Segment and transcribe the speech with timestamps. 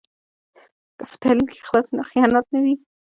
[0.97, 2.75] که په تعلیم کې اخلاص وي نو خیانت نه وي.